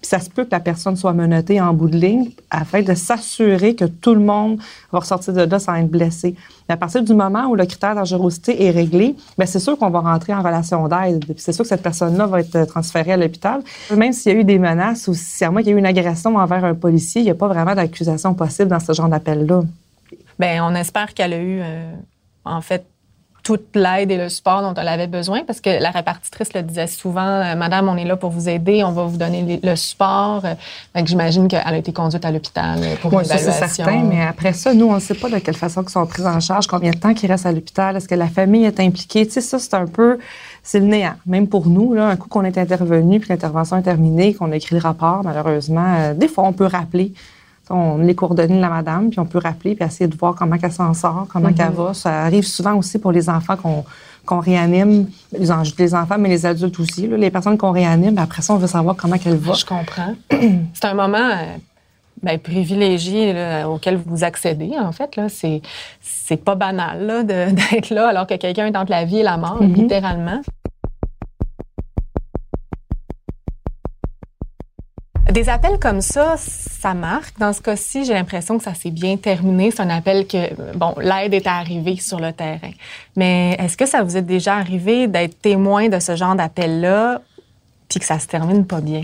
Puis 0.00 0.10
ça 0.10 0.20
se 0.20 0.28
peut 0.28 0.44
que 0.44 0.50
la 0.50 0.60
personne 0.60 0.96
soit 0.96 1.12
menottée 1.12 1.60
en 1.60 1.72
bout 1.72 1.88
de 1.88 1.96
ligne 1.96 2.30
afin 2.50 2.82
de 2.82 2.94
s'assurer 2.94 3.74
que 3.74 3.86
tout 3.86 4.14
le 4.14 4.20
monde 4.20 4.58
va 4.92 4.98
ressortir 4.98 5.32
de 5.32 5.42
là 5.42 5.58
sans 5.58 5.74
être 5.74 5.90
blessé. 5.90 6.34
Mais 6.68 6.74
à 6.74 6.76
partir 6.76 7.02
du 7.02 7.14
moment 7.14 7.46
où 7.46 7.54
le 7.54 7.64
critère 7.64 7.94
dangerosité 7.94 8.64
est 8.64 8.70
réglé, 8.70 9.16
bien 9.38 9.46
c'est 9.46 9.58
sûr 9.58 9.78
qu'on 9.78 9.90
va 9.90 10.00
rentrer 10.00 10.34
en 10.34 10.42
relation 10.42 10.86
d'aide. 10.88 11.24
Puis 11.24 11.36
c'est 11.38 11.52
sûr 11.52 11.62
que 11.62 11.68
cette 11.68 11.82
personne-là 11.82 12.26
va 12.26 12.40
être 12.40 12.64
transférée 12.66 13.12
à 13.12 13.16
l'hôpital. 13.16 13.62
Même 13.96 14.12
s'il 14.12 14.32
y 14.32 14.36
a 14.36 14.38
eu 14.38 14.44
des 14.44 14.58
menaces 14.58 15.08
ou 15.08 15.14
si 15.14 15.44
à 15.44 15.50
moi 15.50 15.62
qu'il 15.62 15.70
y 15.70 15.74
a 15.74 15.76
eu 15.76 15.78
une 15.78 15.86
agression 15.86 16.36
envers 16.36 16.64
un 16.64 16.74
policier, 16.74 17.22
il 17.22 17.24
n'y 17.24 17.30
a 17.30 17.34
pas 17.34 17.48
vraiment 17.48 17.74
d'accusation 17.74 18.34
possible 18.34 18.68
dans 18.68 18.80
ce 18.80 18.92
genre 18.92 19.08
d'appel-là. 19.08 19.62
Bien, 20.38 20.66
on 20.66 20.74
espère 20.74 21.14
qu'elle 21.14 21.32
a 21.32 21.38
eu, 21.38 21.60
euh, 21.62 21.94
en 22.44 22.60
fait, 22.60 22.86
toute 23.46 23.76
l'aide 23.76 24.10
et 24.10 24.16
le 24.16 24.28
support 24.28 24.60
dont 24.60 24.74
elle 24.74 24.88
avait 24.88 25.06
besoin 25.06 25.44
parce 25.44 25.60
que 25.60 25.80
la 25.80 25.92
répartitrice 25.92 26.52
le 26.52 26.62
disait 26.62 26.88
souvent 26.88 27.20
euh, 27.20 27.54
Madame, 27.54 27.88
on 27.88 27.96
est 27.96 28.04
là 28.04 28.16
pour 28.16 28.30
vous 28.30 28.48
aider, 28.48 28.82
on 28.82 28.90
va 28.90 29.04
vous 29.04 29.18
donner 29.18 29.60
le 29.62 29.76
support. 29.76 30.44
Euh, 30.44 30.54
j'imagine 31.04 31.46
qu'elle 31.46 31.62
a 31.64 31.76
été 31.76 31.92
conduite 31.92 32.24
à 32.24 32.32
l'hôpital 32.32 32.80
euh, 32.82 32.96
pour 33.00 33.12
une 33.12 33.20
évaluation. 33.20 33.52
c'est 33.52 33.68
certain, 33.68 34.02
mais 34.02 34.20
après 34.20 34.52
ça, 34.52 34.74
nous, 34.74 34.86
on 34.86 34.96
ne 34.96 35.00
sait 35.00 35.14
pas 35.14 35.28
de 35.28 35.38
quelle 35.38 35.54
façon 35.54 35.84
ils 35.84 35.88
sont 35.88 36.04
pris 36.06 36.26
en 36.26 36.40
charge, 36.40 36.66
combien 36.66 36.90
de 36.90 36.98
temps 36.98 37.14
qu'ils 37.14 37.30
restent 37.30 37.46
à 37.46 37.52
l'hôpital, 37.52 37.94
est-ce 37.94 38.08
que 38.08 38.16
la 38.16 38.26
famille 38.26 38.64
est 38.64 38.80
impliquée? 38.80 39.24
Tu 39.26 39.34
sais, 39.34 39.40
ça, 39.40 39.60
c'est 39.60 39.74
un 39.74 39.86
peu, 39.86 40.18
c'est 40.64 40.80
le 40.80 40.86
néant. 40.86 41.14
Même 41.24 41.46
pour 41.46 41.68
nous, 41.68 41.94
là, 41.94 42.08
un 42.08 42.16
coup 42.16 42.28
qu'on 42.28 42.42
est 42.42 42.58
intervenu 42.58 43.20
puis 43.20 43.28
l'intervention 43.28 43.76
est 43.76 43.82
terminée, 43.82 44.34
qu'on 44.34 44.50
a 44.50 44.56
écrit 44.56 44.74
le 44.74 44.80
rapport, 44.80 45.22
malheureusement, 45.22 46.14
des 46.16 46.26
fois, 46.26 46.42
on 46.48 46.52
peut 46.52 46.66
rappeler 46.66 47.12
on 47.70 47.98
les 47.98 48.14
coordonnées 48.14 48.56
de 48.56 48.60
la 48.60 48.68
madame, 48.68 49.10
puis 49.10 49.18
on 49.18 49.26
peut 49.26 49.40
rappeler, 49.42 49.74
puis 49.74 49.84
essayer 49.84 50.08
de 50.08 50.16
voir 50.16 50.34
comment 50.34 50.56
elle 50.60 50.72
s'en 50.72 50.94
sort, 50.94 51.26
comment 51.32 51.48
elle 51.48 51.70
mhm. 51.70 51.74
va. 51.74 51.94
Ça 51.94 52.22
arrive 52.22 52.44
souvent 52.44 52.74
aussi 52.74 52.98
pour 52.98 53.12
les 53.12 53.28
enfants 53.28 53.56
qu'on 53.56 54.40
réanime, 54.40 55.08
les, 55.32 55.46
les, 55.78 55.94
enfants, 55.94 56.16
mais 56.18 56.28
les 56.28 56.46
adultes 56.46 56.78
aussi. 56.78 57.06
les 57.06 57.30
personnes 57.30 57.58
qu'on 57.58 57.72
réanime, 57.72 58.18
après 58.18 58.42
ça, 58.42 58.54
on 58.54 58.58
veut 58.58 58.66
savoir 58.66 58.96
comment 58.96 59.16
elle 59.24 59.36
va. 59.36 59.54
Je 59.54 59.64
comprends. 59.64 60.14
C'est 60.74 60.84
un 60.84 60.94
moment 60.94 61.18
euh, 61.18 61.56
ben, 62.22 62.38
privilégié 62.38 63.34
auquel 63.64 64.00
vous 64.04 64.24
accédez, 64.24 64.72
en 64.78 64.92
fait. 64.92 65.20
C'est, 65.28 65.60
c'est 66.00 66.36
pas 66.36 66.54
banal 66.54 67.24
d'être 67.52 67.90
là 67.90 68.08
alors 68.08 68.26
que 68.26 68.34
quelqu'un 68.34 68.66
est 68.66 68.76
entre 68.76 68.90
la 68.90 69.04
vie 69.04 69.18
et 69.18 69.22
la 69.22 69.36
mort, 69.36 69.62
mhm. 69.62 69.74
littéralement. 69.74 70.40
Des 75.30 75.48
appels 75.48 75.78
comme 75.80 76.00
ça, 76.00 76.36
ça 76.38 76.94
marque. 76.94 77.38
Dans 77.38 77.52
ce 77.52 77.60
cas-ci, 77.60 78.04
j'ai 78.04 78.14
l'impression 78.14 78.58
que 78.58 78.64
ça 78.64 78.74
s'est 78.74 78.92
bien 78.92 79.16
terminé. 79.16 79.72
C'est 79.72 79.82
un 79.82 79.90
appel 79.90 80.26
que, 80.26 80.54
bon, 80.76 80.94
l'aide 81.00 81.34
est 81.34 81.48
arrivée 81.48 81.96
sur 81.96 82.20
le 82.20 82.32
terrain. 82.32 82.70
Mais 83.16 83.56
est-ce 83.58 83.76
que 83.76 83.86
ça 83.86 84.04
vous 84.04 84.16
est 84.16 84.22
déjà 84.22 84.54
arrivé 84.54 85.08
d'être 85.08 85.40
témoin 85.40 85.88
de 85.88 85.98
ce 85.98 86.14
genre 86.14 86.36
d'appel-là, 86.36 87.22
puis 87.88 87.98
que 87.98 88.06
ça 88.06 88.20
se 88.20 88.28
termine 88.28 88.64
pas 88.64 88.80
bien? 88.80 89.02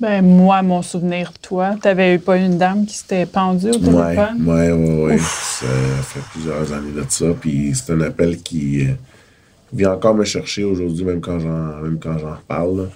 Ben 0.00 0.22
moi, 0.22 0.60
mon 0.62 0.82
souvenir, 0.82 1.32
toi, 1.40 1.76
tu 1.80 1.88
eu 1.88 2.18
pas 2.18 2.36
une 2.36 2.58
dame 2.58 2.84
qui 2.84 2.96
s'était 2.96 3.26
pendue 3.26 3.70
au 3.70 3.78
téléphone? 3.78 4.44
Oui, 4.44 4.70
oui, 4.70 5.04
oui. 5.04 5.18
Ça 5.18 5.66
fait 6.02 6.20
plusieurs 6.32 6.72
années 6.72 6.92
de 6.92 7.04
ça. 7.08 7.26
Puis 7.40 7.72
c'est 7.74 7.92
un 7.92 8.00
appel 8.02 8.42
qui 8.42 8.82
euh, 8.82 8.94
vient 9.72 9.92
encore 9.92 10.14
me 10.14 10.24
chercher 10.24 10.64
aujourd'hui, 10.64 11.04
même 11.04 11.20
quand 11.20 11.38
j'en, 11.38 11.80
même 11.80 11.98
quand 11.98 12.18
j'en 12.18 12.34
reparle. 12.34 12.90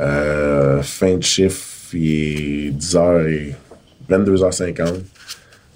Euh, 0.00 0.82
fin 0.82 1.16
de 1.16 1.22
chiffre, 1.22 1.94
il 1.94 2.68
est 2.68 2.70
10h 2.70 3.28
et 3.28 3.54
22h50. 4.10 4.94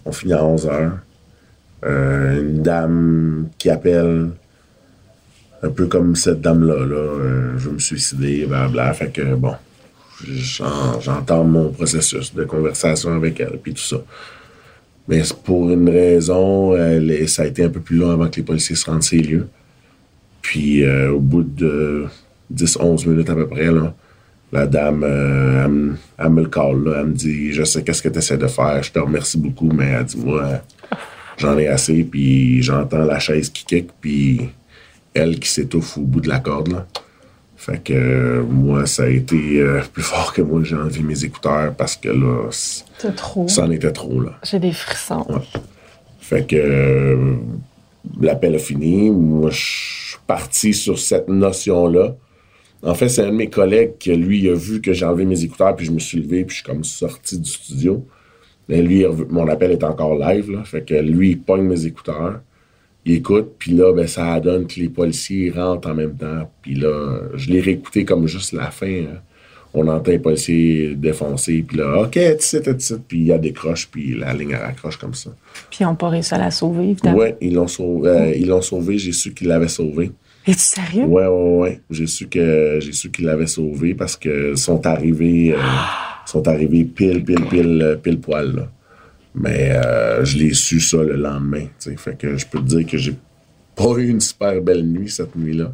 On 0.04 0.12
finit 0.12 0.32
à 0.32 0.42
11h. 0.42 0.90
Euh, 1.84 2.40
une 2.40 2.62
dame 2.62 3.48
qui 3.58 3.70
appelle, 3.70 4.30
un 5.62 5.70
peu 5.70 5.86
comme 5.86 6.16
cette 6.16 6.40
dame-là, 6.40 6.74
là, 6.84 6.96
euh, 6.96 7.52
je 7.58 7.68
veux 7.68 7.74
me 7.74 7.78
suicider, 7.78 8.46
blablabla. 8.46 8.94
Fait 8.94 9.10
que, 9.12 9.34
bon, 9.36 9.54
j'en- 10.26 11.00
j'entends 11.00 11.44
mon 11.44 11.70
processus 11.70 12.34
de 12.34 12.42
conversation 12.44 13.12
avec 13.14 13.38
elle, 13.38 13.58
puis 13.62 13.74
tout 13.74 13.82
ça. 13.82 13.98
Mais 15.06 15.22
pour 15.44 15.70
une 15.70 15.88
raison, 15.88 16.74
ça 17.28 17.42
a 17.42 17.46
été 17.46 17.64
un 17.64 17.70
peu 17.70 17.80
plus 17.80 17.96
long 17.96 18.10
avant 18.10 18.28
que 18.28 18.36
les 18.36 18.42
policiers 18.42 18.76
se 18.76 18.84
rendent 18.90 19.02
ces 19.02 19.18
lieux. 19.18 19.46
Puis 20.42 20.84
euh, 20.84 21.12
au 21.12 21.18
bout 21.20 21.44
de 21.44 22.04
10-11 22.52 23.06
minutes 23.08 23.30
à 23.30 23.34
peu 23.34 23.46
près, 23.46 23.70
là, 23.72 23.94
la 24.52 24.66
dame, 24.66 25.02
euh, 25.04 25.64
elle, 25.64 25.70
me- 25.70 25.96
elle 26.18 26.30
me 26.30 26.42
le 26.42 26.48
call, 26.48 26.84
là, 26.84 26.96
elle 27.00 27.06
me 27.08 27.12
dit 27.14 27.52
Je 27.52 27.64
sais 27.64 27.82
qu'est-ce 27.82 28.02
que 28.02 28.08
tu 28.08 28.18
essaies 28.18 28.38
de 28.38 28.46
faire, 28.46 28.82
je 28.82 28.90
te 28.92 28.98
remercie 28.98 29.38
beaucoup, 29.38 29.68
mais 29.70 29.86
elle 29.88 30.04
dit 30.04 30.16
Moi, 30.16 30.44
j'en 31.36 31.58
ai 31.58 31.68
assez, 31.68 32.02
puis 32.04 32.62
j'entends 32.62 33.04
la 33.04 33.18
chaise 33.18 33.50
qui 33.50 33.64
kick, 33.64 33.90
puis 34.00 34.48
elle 35.14 35.38
qui 35.38 35.48
s'étouffe 35.48 35.98
au 35.98 36.02
bout 36.02 36.20
de 36.20 36.28
la 36.28 36.38
corde. 36.38 36.72
Là. 36.72 36.86
Fait 37.56 37.82
que 37.82 37.92
euh, 37.92 38.42
moi, 38.44 38.86
ça 38.86 39.02
a 39.02 39.08
été 39.08 39.58
euh, 39.60 39.80
plus 39.92 40.02
fort 40.04 40.32
que 40.32 40.40
moi, 40.42 40.60
j'ai 40.62 40.76
enlevé 40.76 41.00
mes 41.02 41.24
écouteurs 41.24 41.74
parce 41.74 41.96
que 41.96 42.08
là, 42.08 42.50
c- 42.52 42.84
C'est 42.98 43.16
trop. 43.16 43.48
ça 43.48 43.64
en 43.64 43.70
était 43.72 43.90
trop. 43.90 44.20
là. 44.20 44.38
J'ai 44.44 44.60
des 44.60 44.72
frissons. 44.72 45.26
Fait 46.20 46.46
que 46.46 46.54
euh, 46.56 47.34
l'appel 48.20 48.54
a 48.54 48.58
fini. 48.58 49.10
Moi, 49.10 49.50
je 49.50 49.56
suis 49.56 50.16
parti 50.26 50.72
sur 50.72 50.98
cette 50.98 51.28
notion-là. 51.28 52.14
En 52.82 52.94
fait, 52.94 53.08
c'est 53.08 53.22
un 53.22 53.30
de 53.30 53.36
mes 53.36 53.48
collègues 53.50 53.92
qui, 53.98 54.14
lui, 54.14 54.40
il 54.40 54.48
a 54.50 54.54
vu 54.54 54.80
que 54.80 54.92
j'ai 54.92 55.04
enlevé 55.04 55.24
mes 55.24 55.42
écouteurs, 55.42 55.74
puis 55.74 55.86
je 55.86 55.90
me 55.90 55.98
suis 55.98 56.18
levé, 56.20 56.44
puis 56.44 56.56
je 56.56 56.62
suis 56.62 56.64
comme 56.64 56.84
sorti 56.84 57.38
du 57.38 57.48
studio. 57.50 58.06
Mais 58.68 58.82
lui, 58.82 59.04
mon 59.30 59.48
appel 59.48 59.72
est 59.72 59.82
encore 59.82 60.16
live, 60.16 60.50
là. 60.50 60.62
Fait 60.64 60.82
que 60.82 60.94
lui, 60.94 61.30
il 61.30 61.40
pogne 61.40 61.62
mes 61.62 61.86
écouteurs, 61.86 62.40
il 63.04 63.14
écoute, 63.14 63.54
puis 63.58 63.72
là, 63.72 63.92
ben, 63.92 64.06
ça 64.06 64.38
donne 64.40 64.66
que 64.66 64.78
les 64.78 64.88
policiers 64.90 65.50
rentrent 65.50 65.88
en 65.90 65.94
même 65.94 66.14
temps. 66.14 66.50
Puis 66.62 66.74
là, 66.74 67.20
je 67.34 67.50
l'ai 67.50 67.60
réécouté 67.60 68.04
comme 68.04 68.26
juste 68.26 68.52
la 68.52 68.70
fin. 68.70 68.86
hein. 68.86 69.20
On 69.74 69.86
entend 69.88 70.10
les 70.10 70.18
policiers 70.18 70.94
défoncer, 70.94 71.62
puis 71.66 71.76
là, 71.78 72.02
OK, 72.02 72.12
tu 72.12 72.20
sais, 72.38 72.62
tu 72.62 72.74
sais, 72.78 72.96
puis 73.06 73.18
il 73.18 73.26
y 73.26 73.32
a 73.32 73.38
des 73.38 73.52
croches, 73.52 73.88
puis 73.90 74.14
la 74.18 74.32
ligne 74.32 74.50
elle 74.52 74.62
raccroche 74.62 74.96
comme 74.96 75.12
ça. 75.14 75.30
Puis 75.70 75.78
ils 75.80 75.84
n'ont 75.84 75.94
pas 75.94 76.08
réussi 76.08 76.32
à 76.34 76.38
la 76.38 76.50
sauver, 76.50 76.90
évidemment. 76.90 77.18
Ouais, 77.18 77.36
ils 77.40 77.52
l'ont 77.54 77.66
sauvé. 77.68 78.08
euh, 78.08 78.34
ils 78.34 78.46
l'ont 78.48 78.62
sauvé. 78.62 78.96
J'ai 78.98 79.12
su 79.12 79.34
qu'ils 79.34 79.48
l'avaient 79.48 79.68
sauvé. 79.68 80.10
Es-tu 80.48 80.58
sérieux? 80.60 81.04
Ouais, 81.04 81.26
ouais, 81.26 81.56
ouais. 81.58 81.80
J'ai 81.90 82.06
su 82.06 82.26
que 82.26 82.78
j'ai 82.80 82.92
su 82.92 83.10
qu'ils 83.10 83.26
l'avaient 83.26 83.46
sauvé 83.46 83.94
parce 83.94 84.16
que 84.16 84.54
sont 84.54 84.86
arrivés, 84.86 85.54
euh, 85.54 85.58
sont 86.26 86.46
arrivés 86.48 86.84
pile, 86.84 87.22
pile, 87.22 87.44
pile, 87.50 87.82
euh, 87.82 87.96
pile 87.96 88.18
poil. 88.18 88.56
Là. 88.56 88.68
Mais 89.34 89.72
euh, 89.72 90.24
je 90.24 90.38
l'ai 90.38 90.54
su 90.54 90.80
ça 90.80 90.98
le 91.02 91.16
lendemain. 91.16 91.66
Fait 91.78 92.16
que 92.16 92.36
je 92.36 92.46
peux 92.46 92.58
te 92.60 92.64
dire 92.64 92.86
que 92.86 92.96
j'ai 92.96 93.14
pas 93.76 93.92
eu 93.98 94.08
une 94.08 94.20
super 94.20 94.60
belle 94.62 94.84
nuit 94.84 95.10
cette 95.10 95.36
nuit-là. 95.36 95.72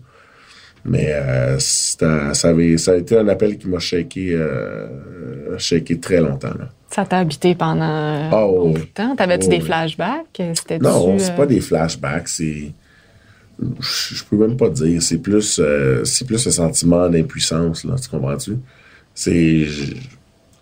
Mais 0.85 1.13
euh, 1.13 1.57
ça, 1.61 2.33
avait, 2.43 2.77
ça 2.77 2.93
a 2.93 2.97
été 2.97 3.17
un 3.17 3.29
appel 3.29 3.57
qui 3.57 3.69
m'a 3.69 3.79
shaké, 3.79 4.37
shaké 5.57 5.99
très 5.99 6.21
longtemps. 6.21 6.49
Là. 6.59 6.69
Ça 6.95 7.05
t'a 7.05 7.19
habité 7.19 7.57
pendant 7.57 7.91
euh, 7.91 8.29
Ah, 8.31 8.47
beaucoup 8.47 8.79
de 8.79 8.85
temps. 8.85 9.17
T'avais-tu 9.17 9.49
des 9.49 9.59
flashbacks? 9.59 10.41
Non, 10.81 11.19
c'est 11.19 11.35
pas 11.35 11.47
des 11.47 11.61
flashbacks, 11.61 12.29
c'est. 12.29 12.73
Je 13.81 14.15
je 14.15 14.25
peux 14.25 14.37
même 14.37 14.57
pas 14.57 14.69
dire. 14.69 15.03
C'est 15.03 15.19
plus, 15.19 15.59
euh, 15.59 16.05
c'est 16.05 16.27
plus 16.27 16.45
le 16.45 16.51
sentiment 16.51 17.09
d'impuissance, 17.09 17.85
là. 17.85 17.95
Tu 18.01 18.09
comprends-tu? 18.09 18.59
C'est. 19.15 19.67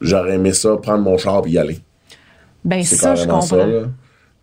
J'aurais 0.01 0.35
aimé 0.35 0.53
ça, 0.53 0.77
prendre 0.77 1.03
mon 1.05 1.17
char 1.17 1.43
et 1.47 1.51
y 1.51 1.59
aller. 1.59 1.79
Ben 2.65 2.83
C'est 2.85 2.97
ça, 2.97 3.15
je 3.15 3.23
comprends. 3.25 3.41
ça, 3.43 3.67
là. 3.67 3.83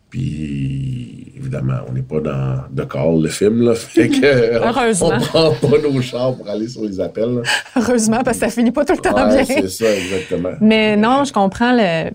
Puis, 0.10 1.34
évidemment, 1.38 1.76
on 1.88 1.94
n'est 1.94 2.02
pas 2.02 2.20
dans 2.20 2.64
The 2.76 2.88
Call, 2.88 3.22
le 3.24 3.30
film, 3.30 3.62
là. 3.64 3.76
Fait 3.76 4.10
que. 4.10 4.56
Heureusement. 4.68 5.12
On 5.14 5.20
prend 5.20 5.52
pas 5.70 5.78
nos 5.88 6.02
chars 6.02 6.36
pour 6.36 6.50
aller 6.50 6.68
sur 6.68 6.84
les 6.84 7.00
appels, 7.00 7.36
là. 7.36 7.42
Heureusement, 7.76 8.22
parce 8.24 8.38
que 8.40 8.46
ça 8.46 8.52
finit 8.52 8.72
pas 8.72 8.86
tout 8.86 8.94
le 8.94 9.00
temps 9.00 9.14
Ouais, 9.16 9.44
bien. 9.44 9.46
c'est 9.46 9.70
ça, 9.70 9.96
exactement. 9.96 10.50
Mais 10.62 10.98
non, 10.98 11.24
je 11.26 11.32
comprends. 11.34 11.74
Le, 11.74 12.10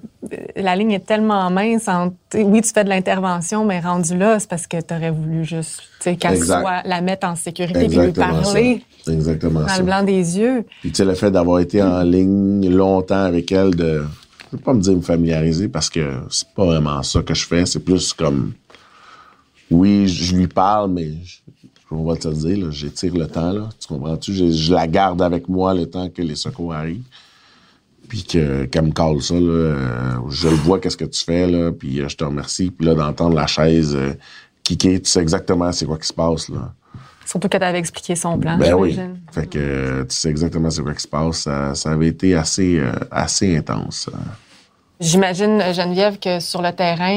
la 0.57 0.75
ligne 0.77 0.93
est 0.93 1.07
tellement 1.07 1.49
mince. 1.51 1.89
entre- 1.89 2.15
oui, 2.35 2.61
tu 2.63 2.71
fais 2.75 2.83
de 2.85 2.89
l'intervention, 2.89 3.65
mais 3.65 3.79
rendu 3.81 4.17
là, 4.17 4.39
c'est 4.41 4.49
parce 4.51 4.67
que 4.67 4.79
tu 4.81 4.93
aurais 4.95 5.11
voulu 5.11 5.45
juste 5.45 5.83
qu'elle 6.19 6.43
soit, 6.43 6.83
la 6.85 7.01
mettre 7.01 7.27
en 7.29 7.37
sécurité 7.37 7.85
et 7.85 7.89
lui 7.89 8.13
parler 8.13 8.83
ça. 9.05 9.13
Exactement 9.13 9.61
dans 9.61 9.69
ça. 9.69 9.79
le 9.79 9.85
blanc 9.85 10.03
des 10.03 10.39
yeux. 10.39 10.65
Puis 10.81 10.91
tu 10.91 10.97
sais, 10.97 11.05
le 11.05 11.15
fait 11.15 11.31
d'avoir 11.31 11.61
été 11.61 11.83
en 11.83 12.03
ligne 12.03 12.69
longtemps 12.75 13.23
avec 13.25 13.53
elle, 13.53 13.75
de. 13.75 14.03
Je 14.55 14.59
veux 14.59 14.63
pas 14.63 14.73
me 14.75 14.81
dire 14.81 14.95
me 14.95 15.01
familiariser 15.01 15.67
parce 15.69 15.91
que 15.91 16.13
c'est 16.31 16.47
pas 16.55 16.65
vraiment 16.65 17.03
ça 17.03 17.23
que 17.23 17.35
je 17.35 17.45
fais. 17.45 17.67
C'est 17.67 17.81
plus 17.81 18.13
comme. 18.13 18.53
Oui, 19.69 20.07
je 20.07 20.37
lui 20.37 20.47
parle, 20.47 20.93
mais 20.93 21.11
je- 21.25 21.39
on 21.91 22.05
va 22.05 22.15
te 22.17 22.29
le 22.29 22.35
dire, 22.35 22.71
j'étire 22.71 23.15
le 23.17 23.27
temps, 23.27 23.53
là. 23.53 23.69
Tu 23.81 23.89
comprends-tu? 23.89 24.33
Je, 24.53 24.73
la 24.73 24.87
garde 24.87 25.21
avec 25.23 25.49
moi 25.49 25.75
le 25.75 25.87
temps 25.91 26.09
que 26.09 26.23
les 26.23 26.37
secours 26.37 26.73
arrivent. 26.73 27.03
Puis 28.09 28.23
que, 28.23 28.67
qu'elle 28.67 28.85
me 28.87 28.93
cale 28.93 29.21
ça, 29.23 29.35
là, 29.35 29.41
euh, 29.41 30.17
je 30.31 30.49
le 30.49 30.55
vois, 30.55 30.79
qu'est-ce 30.79 30.97
que 30.97 31.05
tu 31.05 31.25
fais, 31.25 31.49
là, 31.51 31.73
puis 31.73 32.01
euh, 32.01 32.09
je 32.09 32.17
te 32.17 32.23
remercie. 32.23 32.71
Puis 32.71 32.87
là, 32.87 32.95
d'entendre 32.95 33.35
la 33.35 33.47
chaise 33.49 33.95
euh, 33.97 34.13
kicker, 34.63 35.01
tu 35.03 35.11
sais 35.11 35.21
exactement 35.21 35.73
c'est 35.73 35.87
quoi 35.87 35.99
qui 35.99 36.07
se 36.07 36.13
passe, 36.13 36.49
là. 36.49 36.73
Surtout 37.27 37.49
que 37.49 37.57
tu 37.57 37.65
avais 37.65 37.79
expliqué 37.79 38.15
son 38.17 38.39
plan. 38.39 38.57
Ben 38.59 38.75
oui. 38.75 38.93
j'imagine. 38.93 39.21
Fait 39.33 39.47
que 39.47 39.59
euh, 39.59 40.05
tu 40.05 40.15
sais 40.17 40.29
exactement 40.31 40.71
c'est 40.71 40.83
quoi 40.83 40.95
qui 40.95 41.03
se 41.03 41.09
passe. 41.09 41.37
Ça, 41.39 41.75
ça 41.75 41.91
avait 41.93 42.09
été 42.09 42.35
assez, 42.35 42.79
euh, 42.79 42.93
assez 43.11 43.57
intense. 43.57 44.09
euh. 44.13 44.17
J'imagine, 45.01 45.61
Geneviève, 45.73 46.19
que 46.19 46.39
sur 46.41 46.63
le 46.63 46.71
terrain, 46.73 47.15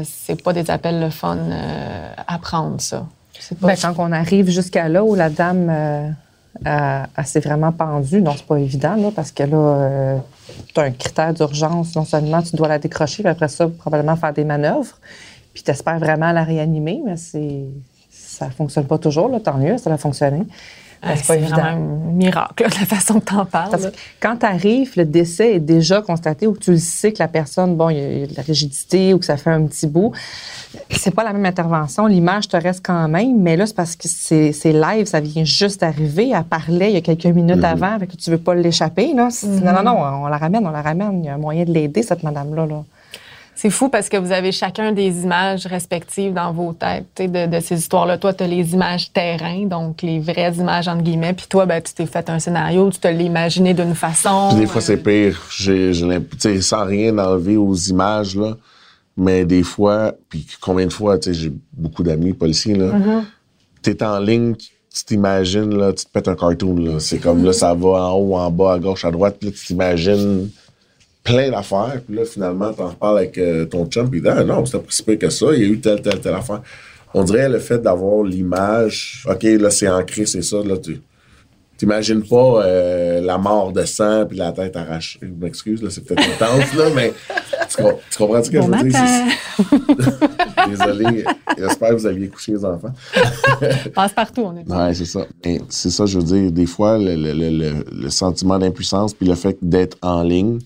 euh, 0.00 0.02
c'est 0.04 0.40
pas 0.42 0.52
des 0.52 0.70
appels 0.70 1.00
le 1.00 1.10
fun 1.10 1.36
euh, 1.38 2.08
à 2.26 2.38
prendre, 2.38 2.80
ça. 2.80 3.04
Pas- 3.60 3.66
Ben, 3.68 3.76
quand 3.80 3.94
on 3.98 4.12
arrive 4.12 4.48
jusqu'à 4.48 4.88
là 4.88 5.02
où 5.04 5.14
la 5.14 5.28
dame 5.28 5.68
euh, 5.68 7.02
s'est 7.24 7.40
vraiment 7.40 7.72
pendue, 7.72 8.22
non, 8.22 8.32
c'est 8.36 8.46
pas 8.46 8.58
évident, 8.60 8.94
là, 8.96 9.10
parce 9.14 9.32
que 9.32 9.42
là, 9.42 10.20
tu 10.72 10.80
as 10.80 10.84
un 10.84 10.90
critère 10.92 11.34
d'urgence. 11.34 11.94
Non 11.96 12.04
seulement 12.04 12.42
tu 12.42 12.54
dois 12.56 12.68
la 12.68 12.78
décrocher, 12.78 13.22
puis 13.24 13.30
après 13.30 13.48
ça, 13.48 13.66
probablement 13.68 14.16
faire 14.16 14.32
des 14.32 14.44
manœuvres. 14.44 14.96
Puis 15.52 15.62
tu 15.64 15.70
espères 15.70 15.98
vraiment 15.98 16.32
la 16.32 16.44
réanimer, 16.44 17.00
mais 17.04 17.16
c'est 17.16 17.64
ça 18.38 18.50
fonctionne 18.50 18.86
pas 18.86 18.98
toujours. 18.98 19.28
Là, 19.28 19.40
tant 19.40 19.56
mieux, 19.58 19.78
ça 19.78 19.92
a 19.92 19.96
fonctionné. 19.96 20.42
C'est 21.14 21.26
pas 21.26 21.36
évident. 21.36 21.54
vraiment 21.56 21.76
un 22.08 22.12
miracle, 22.12 22.62
là, 22.64 22.68
la 22.80 22.86
façon 22.86 23.20
que 23.20 23.26
t'en 23.26 23.44
parles. 23.44 23.70
Parce 23.70 23.82
là. 23.84 23.90
que 23.90 23.96
quand 24.18 24.38
tu 24.38 24.46
arrives, 24.46 24.92
le 24.96 25.04
décès 25.04 25.54
est 25.56 25.60
déjà 25.60 26.00
constaté 26.00 26.46
ou 26.46 26.54
que 26.54 26.58
tu 26.58 26.70
le 26.72 26.78
sais 26.78 27.12
que 27.12 27.18
la 27.20 27.28
personne, 27.28 27.76
bon, 27.76 27.90
il 27.90 27.98
y 27.98 28.00
a- 28.00 28.12
il 28.12 28.20
y 28.20 28.22
a 28.24 28.26
de 28.26 28.34
la 28.36 28.42
rigidité 28.42 29.12
ou 29.14 29.18
que 29.18 29.24
ça 29.26 29.36
fait 29.36 29.50
un 29.50 29.62
petit 29.66 29.86
bout. 29.86 30.12
C'est 30.90 31.14
pas 31.14 31.22
la 31.22 31.32
même 31.32 31.44
intervention. 31.46 32.06
L'image 32.06 32.48
te 32.48 32.56
reste 32.56 32.84
quand 32.84 33.06
même, 33.08 33.38
mais 33.40 33.56
là, 33.56 33.66
c'est 33.66 33.76
parce 33.76 33.94
que 33.94 34.08
c'est 34.08 34.72
live, 34.72 35.06
ça 35.06 35.20
vient 35.20 35.44
juste 35.44 35.82
d'arriver. 35.82 36.32
Elle 36.34 36.42
parlait 36.44 36.90
il 36.90 36.94
y 36.94 36.98
a 36.98 37.02
quelques 37.02 37.26
minutes 37.26 37.62
avant, 37.62 37.98
fait 38.00 38.06
que 38.08 38.16
tu 38.16 38.30
veux 38.30 38.38
pas 38.38 38.54
l'échapper. 38.54 39.12
Non, 39.14 39.28
non, 39.62 39.82
non, 39.84 39.98
on 40.24 40.26
la 40.26 40.38
ramène, 40.38 40.66
on 40.66 40.70
la 40.70 40.82
ramène. 40.82 41.20
Il 41.22 41.26
y 41.26 41.28
a 41.28 41.34
un 41.34 41.38
moyen 41.38 41.64
de 41.64 41.72
l'aider, 41.72 42.02
cette 42.02 42.22
madame-là. 42.22 42.66
Là. 42.66 42.84
C'est 43.56 43.70
fou 43.70 43.88
parce 43.88 44.10
que 44.10 44.18
vous 44.18 44.32
avez 44.32 44.52
chacun 44.52 44.92
des 44.92 45.22
images 45.22 45.64
respectives 45.64 46.34
dans 46.34 46.52
vos 46.52 46.74
têtes 46.74 47.06
de, 47.18 47.46
de 47.46 47.60
ces 47.60 47.78
histoires-là. 47.78 48.18
Toi, 48.18 48.34
tu 48.34 48.44
as 48.44 48.46
les 48.46 48.74
images 48.74 49.10
terrain, 49.10 49.64
donc 49.64 50.02
les 50.02 50.20
vraies 50.20 50.52
images, 50.58 50.88
entre 50.88 51.02
guillemets. 51.02 51.32
Puis 51.32 51.46
toi, 51.48 51.64
ben, 51.64 51.80
tu 51.80 51.94
t'es 51.94 52.04
fait 52.04 52.28
un 52.28 52.38
scénario, 52.38 52.90
tu 52.90 52.98
te 52.98 53.08
l'as 53.08 53.14
imaginé 53.14 53.72
d'une 53.72 53.94
façon. 53.94 54.48
Puis 54.50 54.58
des 54.58 54.66
fois, 54.66 54.82
euh, 54.82 54.84
c'est 54.84 54.98
pire. 54.98 55.40
J'ai, 55.50 55.94
j'ai 55.94 56.60
sans 56.60 56.84
rien 56.84 57.16
enlever 57.16 57.56
aux 57.56 57.74
images, 57.74 58.36
là. 58.36 58.58
Mais 59.16 59.46
des 59.46 59.62
fois, 59.62 60.12
puis 60.28 60.46
combien 60.60 60.84
de 60.84 60.92
fois, 60.92 61.18
tu 61.18 61.32
sais, 61.32 61.40
j'ai 61.40 61.52
beaucoup 61.72 62.02
d'amis 62.02 62.34
policiers, 62.34 62.74
là. 62.74 62.92
T'es 63.80 64.02
en 64.02 64.18
ligne, 64.18 64.54
tu 64.54 65.04
t'imagines, 65.06 65.74
là, 65.74 65.94
tu 65.94 66.04
te 66.04 66.10
pètes 66.10 66.28
un 66.28 66.36
cartoon, 66.36 66.76
là. 66.76 67.00
C'est 67.00 67.18
comme, 67.18 67.42
là, 67.42 67.54
ça 67.54 67.72
va 67.72 67.88
en 67.88 68.12
haut, 68.12 68.36
en 68.36 68.50
bas, 68.50 68.74
à 68.74 68.78
gauche, 68.78 69.06
à 69.06 69.10
droite, 69.10 69.42
là, 69.42 69.50
tu 69.50 69.66
t'imagines 69.66 70.50
plein 71.26 71.50
d'affaires, 71.50 72.00
puis 72.06 72.16
là, 72.16 72.24
finalement, 72.24 72.72
t'en 72.72 72.88
reparles 72.88 73.18
avec 73.18 73.36
euh, 73.36 73.64
ton 73.66 73.84
chum, 73.86 74.08
puis 74.08 74.22
ah 74.26 74.42
non, 74.44 74.64
c'était 74.64 74.78
pas 74.78 74.84
si 74.90 75.18
que 75.18 75.28
ça, 75.30 75.46
il 75.54 75.60
y 75.60 75.64
a 75.64 75.68
eu 75.68 75.80
telle, 75.80 76.00
telle, 76.00 76.20
telle 76.20 76.34
affaire. 76.34 76.62
On 77.12 77.24
dirait 77.24 77.48
le 77.48 77.58
fait 77.58 77.78
d'avoir 77.78 78.22
l'image, 78.24 79.24
OK, 79.28 79.42
là, 79.42 79.70
c'est 79.70 79.88
ancré, 79.88 80.24
c'est 80.24 80.42
ça, 80.42 80.58
là, 80.64 80.76
tu 80.78 81.00
t'imagines 81.78 82.22
pas 82.22 82.62
euh, 82.64 83.20
la 83.20 83.36
mort 83.36 83.70
de 83.70 83.84
sang 83.84 84.24
puis 84.26 84.38
la 84.38 84.50
tête 84.52 84.74
arrachée. 84.76 85.18
Je 85.20 85.26
m'excuse, 85.44 85.82
là, 85.82 85.90
c'est 85.90 86.02
peut-être 86.04 86.22
intense, 86.40 86.72
là, 86.74 86.84
mais 86.94 87.12
tu, 87.68 87.82
com- 87.82 87.94
tu 88.10 88.16
comprends 88.18 88.42
ce 88.42 88.50
que 88.50 88.58
Bon 88.58 88.66
je 88.78 88.84
veux 88.84 88.88
dire? 88.88 89.00
matin. 89.00 90.06
Désolé, 90.68 91.24
j'espère 91.58 91.90
que 91.90 91.94
vous 91.94 92.06
aviez 92.06 92.28
couché 92.28 92.52
les 92.52 92.64
enfants. 92.64 92.92
Passe 93.94 94.12
partout, 94.12 94.42
on 94.44 94.56
est 94.56 94.68
Ouais, 94.70 94.94
c'est 94.94 95.04
ça. 95.04 95.26
C'est 95.68 95.90
ça, 95.90 96.06
je 96.06 96.18
veux 96.18 96.24
dire, 96.24 96.50
des 96.52 96.66
fois, 96.66 96.98
le, 96.98 97.14
le- 97.14 97.32
le- 97.32 97.50
le- 97.50 97.84
le 97.92 98.10
sentiment 98.10 98.58
d'impuissance 98.58 99.12
puis 99.14 99.26
le 99.28 99.34
fait 99.34 99.56
d'être 99.62 99.96
en 100.02 100.22
ligne, 100.22 100.58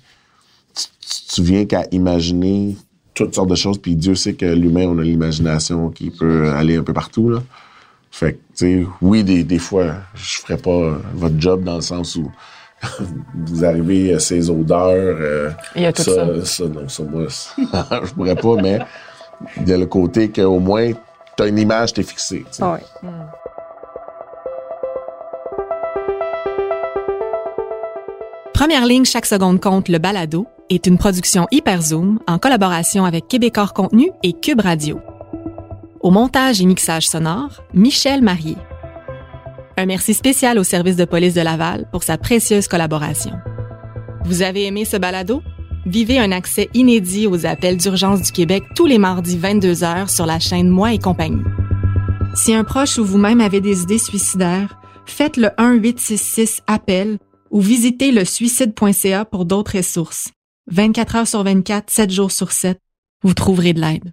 tu, 1.01 1.09
tu- 1.09 1.35
tu 1.35 1.43
viens 1.43 1.65
qu'à 1.67 1.85
imaginer 1.93 2.77
toutes 3.15 3.35
sortes 3.35 3.51
de 3.51 3.55
choses, 3.55 3.79
puis 3.79 3.97
Dieu 3.97 4.15
sait 4.15 4.35
que 4.35 4.47
l'humain, 4.47 4.87
on 4.87 4.99
a 4.99 5.03
l'imagination 5.03 5.91
qui 5.91 6.11
peut 6.11 6.51
aller 6.53 6.77
un 6.77 6.83
peu 6.83 6.93
partout, 6.93 7.29
là. 7.31 7.43
Fait 8.13 8.33
que, 8.35 8.39
tu 8.57 8.83
sais, 8.83 8.87
oui, 9.03 9.23
des, 9.23 9.45
des 9.45 9.59
fois, 9.59 9.95
je 10.15 10.39
ferais 10.41 10.57
pas 10.57 10.99
votre 11.15 11.39
job 11.39 11.63
dans 11.65 11.77
le 11.77 11.81
sens 11.81 12.17
où 12.17 12.31
vous 13.35 13.65
arrivez 13.65 14.15
à 14.15 14.19
ces 14.19 14.51
odeurs. 14.51 14.89
euh, 15.21 15.51
Il 15.77 15.83
y 15.83 15.87
a 15.87 15.93
tout 15.93 16.03
ça. 16.03 16.45
ça. 16.45 16.65
non, 16.67 16.89
ça, 16.89 17.03
moi, 17.05 17.27
ça, 17.29 17.51
je 18.05 18.13
pourrais 18.13 18.35
pas, 18.37 18.57
mais 18.57 18.79
il 19.59 19.69
y 19.69 19.73
a 19.73 19.77
le 19.79 19.87
côté 19.87 20.29
qu'au 20.31 20.59
moins, 20.59 20.91
tu 21.37 21.43
as 21.43 21.47
une 21.47 21.59
image, 21.59 21.93
tu 21.93 22.01
es 22.01 22.05
fixé. 22.05 22.39
tu 22.51 22.57
sais. 22.57 22.63
Ah 22.65 22.73
ouais. 22.73 22.81
Première 28.53 28.85
ligne 28.87 29.05
chaque 29.05 29.27
seconde 29.27 29.61
compte 29.61 29.89
le 29.89 29.99
balado 29.99 30.47
est 30.71 30.87
une 30.87 30.99
production 30.99 31.47
Hyperzoom 31.51 32.21
en 32.27 32.39
collaboration 32.39 33.05
avec 33.05 33.27
Québecor 33.27 33.75
Contenu 33.75 34.11
et 34.23 34.33
Cube 34.33 34.61
Radio. 34.61 35.01
Au 36.01 36.11
montage 36.11 36.61
et 36.63 36.65
mixage 36.65 37.09
sonore, 37.09 37.63
Michel 37.75 38.23
Marié. 38.23 38.57
Un 39.77 39.87
merci 39.87 40.15
spécial 40.15 40.59
au 40.59 40.63
service 40.63 40.97
de 40.97 41.05
police 41.05 41.35
de 41.35 41.41
Laval 41.41 41.89
pour 41.91 42.05
sa 42.05 42.17
précieuse 42.17 42.69
collaboration. 42.69 43.33
Vous 44.25 44.43
avez 44.43 44.67
aimé 44.67 44.85
ce 44.85 44.97
balado? 44.97 45.43
Vivez 45.87 46.19
un 46.19 46.31
accès 46.31 46.69
inédit 46.73 47.27
aux 47.27 47.47
appels 47.47 47.77
d'urgence 47.77 48.23
du 48.23 48.33
Québec 48.33 48.63
tous 48.77 48.87
les 48.87 48.99
mardis 48.99 49.37
22h 49.37 50.09
sur 50.09 50.27
la 50.27 50.39
chaîne 50.39 50.69
Moi 50.69 50.93
et 50.93 50.99
compagnie. 50.99 51.43
Si 52.35 52.55
un 52.55 52.65
proche 52.65 52.99
ou 52.99 53.05
vous-même 53.05 53.41
avez 53.41 53.61
des 53.61 53.83
idées 53.83 53.99
suicidaires, 53.99 54.79
faites 55.05 55.37
le 55.37 55.49
1-866-APPEL 55.59 57.19
ou 57.51 57.61
visitez 57.61 58.13
le 58.13 58.25
suicide.ca 58.25 59.25
pour 59.25 59.45
d'autres 59.47 59.77
ressources. 59.79 60.29
24 60.71 61.17
heures 61.17 61.29
sur 61.29 61.43
24, 61.43 61.91
7 61.91 62.11
jours 62.11 62.31
sur 62.31 62.53
7, 62.53 62.81
vous 63.23 63.35
trouverez 63.35 63.73
de 63.73 63.81
l'aide. 63.81 64.13